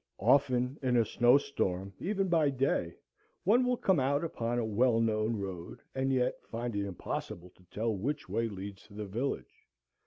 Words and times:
Often 0.17 0.79
in 0.81 0.97
a 0.97 1.05
snow 1.05 1.37
storm, 1.37 1.93
even 1.99 2.27
by 2.27 2.49
day, 2.49 2.95
one 3.43 3.63
will 3.63 3.77
come 3.77 3.99
out 3.99 4.23
upon 4.23 4.57
a 4.57 4.65
well 4.65 4.99
known 4.99 5.37
road 5.39 5.79
and 5.93 6.11
yet 6.11 6.43
find 6.49 6.75
it 6.75 6.87
impossible 6.87 7.51
to 7.51 7.63
tell 7.65 7.93
which 7.95 8.27
way 8.27 8.47
leads 8.47 8.81
to 8.87 8.95
the 8.95 9.05
village. 9.05 9.67